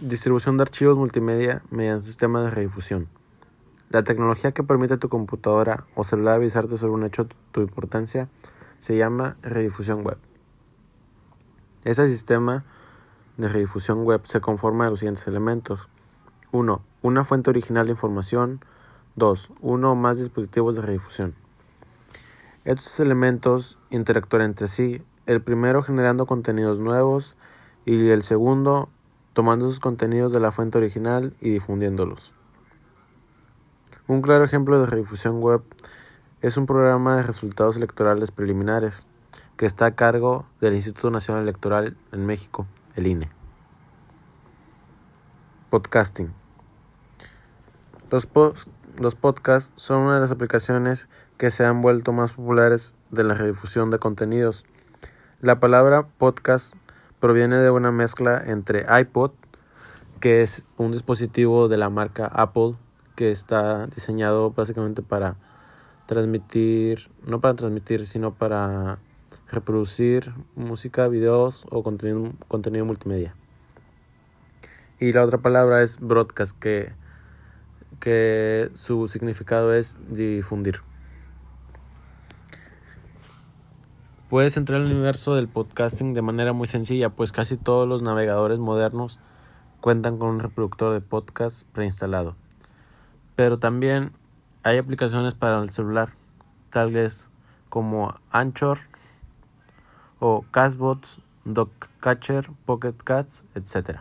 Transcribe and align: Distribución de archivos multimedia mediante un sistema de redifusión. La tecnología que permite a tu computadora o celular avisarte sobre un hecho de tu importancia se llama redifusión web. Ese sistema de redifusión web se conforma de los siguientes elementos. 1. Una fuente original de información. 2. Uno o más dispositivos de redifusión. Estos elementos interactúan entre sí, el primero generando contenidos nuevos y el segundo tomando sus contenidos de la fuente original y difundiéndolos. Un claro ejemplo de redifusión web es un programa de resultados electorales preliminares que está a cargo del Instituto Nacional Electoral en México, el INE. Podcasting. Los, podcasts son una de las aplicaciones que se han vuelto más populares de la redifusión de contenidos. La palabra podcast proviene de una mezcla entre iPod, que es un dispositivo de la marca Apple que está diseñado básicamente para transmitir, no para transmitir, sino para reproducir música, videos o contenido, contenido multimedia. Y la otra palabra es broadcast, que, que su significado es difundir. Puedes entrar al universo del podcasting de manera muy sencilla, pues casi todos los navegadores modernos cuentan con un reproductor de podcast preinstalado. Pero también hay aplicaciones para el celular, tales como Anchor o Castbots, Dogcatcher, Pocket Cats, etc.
Distribución 0.00 0.56
de 0.56 0.62
archivos 0.62 0.96
multimedia 0.96 1.60
mediante 1.70 2.02
un 2.02 2.06
sistema 2.06 2.40
de 2.40 2.50
redifusión. 2.50 3.08
La 3.90 4.04
tecnología 4.04 4.52
que 4.52 4.62
permite 4.62 4.94
a 4.94 4.98
tu 4.98 5.08
computadora 5.08 5.86
o 5.96 6.04
celular 6.04 6.36
avisarte 6.36 6.76
sobre 6.76 6.92
un 6.92 7.02
hecho 7.02 7.24
de 7.24 7.34
tu 7.50 7.62
importancia 7.62 8.28
se 8.78 8.96
llama 8.96 9.36
redifusión 9.42 10.04
web. 10.04 10.18
Ese 11.82 12.06
sistema 12.06 12.64
de 13.38 13.48
redifusión 13.48 14.04
web 14.04 14.20
se 14.22 14.40
conforma 14.40 14.84
de 14.84 14.90
los 14.90 15.00
siguientes 15.00 15.26
elementos. 15.26 15.88
1. 16.52 16.80
Una 17.02 17.24
fuente 17.24 17.50
original 17.50 17.86
de 17.86 17.92
información. 17.92 18.60
2. 19.16 19.50
Uno 19.62 19.90
o 19.90 19.94
más 19.96 20.20
dispositivos 20.20 20.76
de 20.76 20.82
redifusión. 20.82 21.34
Estos 22.64 23.00
elementos 23.00 23.78
interactúan 23.90 24.42
entre 24.42 24.68
sí, 24.68 25.02
el 25.26 25.42
primero 25.42 25.82
generando 25.82 26.24
contenidos 26.26 26.78
nuevos 26.78 27.36
y 27.84 28.10
el 28.10 28.22
segundo 28.22 28.90
tomando 29.38 29.68
sus 29.68 29.78
contenidos 29.78 30.32
de 30.32 30.40
la 30.40 30.50
fuente 30.50 30.78
original 30.78 31.32
y 31.40 31.50
difundiéndolos. 31.50 32.32
Un 34.08 34.20
claro 34.20 34.42
ejemplo 34.42 34.80
de 34.80 34.86
redifusión 34.86 35.40
web 35.40 35.62
es 36.42 36.56
un 36.56 36.66
programa 36.66 37.16
de 37.16 37.22
resultados 37.22 37.76
electorales 37.76 38.32
preliminares 38.32 39.06
que 39.56 39.64
está 39.64 39.86
a 39.86 39.94
cargo 39.94 40.44
del 40.60 40.74
Instituto 40.74 41.12
Nacional 41.12 41.44
Electoral 41.44 41.96
en 42.10 42.26
México, 42.26 42.66
el 42.96 43.06
INE. 43.06 43.30
Podcasting. 45.70 46.32
Los, 48.10 48.26
podcasts 49.14 49.70
son 49.76 49.98
una 49.98 50.16
de 50.16 50.20
las 50.20 50.32
aplicaciones 50.32 51.08
que 51.36 51.52
se 51.52 51.64
han 51.64 51.80
vuelto 51.80 52.12
más 52.12 52.32
populares 52.32 52.96
de 53.12 53.22
la 53.22 53.34
redifusión 53.34 53.92
de 53.92 54.00
contenidos. 54.00 54.64
La 55.42 55.60
palabra 55.60 56.08
podcast 56.18 56.74
proviene 57.20 57.56
de 57.56 57.70
una 57.70 57.90
mezcla 57.92 58.42
entre 58.46 58.86
iPod, 59.00 59.32
que 60.20 60.42
es 60.42 60.64
un 60.76 60.92
dispositivo 60.92 61.68
de 61.68 61.76
la 61.76 61.90
marca 61.90 62.26
Apple 62.26 62.74
que 63.16 63.30
está 63.30 63.86
diseñado 63.86 64.50
básicamente 64.50 65.02
para 65.02 65.36
transmitir, 66.06 67.10
no 67.26 67.40
para 67.40 67.54
transmitir, 67.54 68.06
sino 68.06 68.32
para 68.32 68.98
reproducir 69.50 70.32
música, 70.54 71.08
videos 71.08 71.66
o 71.70 71.82
contenido, 71.82 72.32
contenido 72.48 72.84
multimedia. 72.84 73.34
Y 75.00 75.12
la 75.12 75.24
otra 75.24 75.38
palabra 75.38 75.82
es 75.82 76.00
broadcast, 76.00 76.58
que, 76.58 76.92
que 78.00 78.70
su 78.74 79.08
significado 79.08 79.74
es 79.74 79.96
difundir. 80.10 80.80
Puedes 84.28 84.58
entrar 84.58 84.82
al 84.82 84.92
universo 84.92 85.34
del 85.34 85.48
podcasting 85.48 86.12
de 86.12 86.20
manera 86.20 86.52
muy 86.52 86.66
sencilla, 86.66 87.08
pues 87.08 87.32
casi 87.32 87.56
todos 87.56 87.88
los 87.88 88.02
navegadores 88.02 88.58
modernos 88.58 89.20
cuentan 89.80 90.18
con 90.18 90.28
un 90.28 90.40
reproductor 90.40 90.92
de 90.92 91.00
podcast 91.00 91.66
preinstalado. 91.72 92.36
Pero 93.36 93.58
también 93.58 94.12
hay 94.64 94.76
aplicaciones 94.76 95.34
para 95.34 95.62
el 95.62 95.70
celular, 95.70 96.12
tales 96.68 97.30
como 97.70 98.16
Anchor 98.30 98.80
o 100.18 100.44
Castbots, 100.50 101.22
Dogcatcher, 101.46 102.50
Pocket 102.66 102.96
Cats, 103.02 103.46
etc. 103.54 104.00